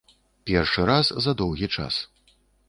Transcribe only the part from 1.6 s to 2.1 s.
час.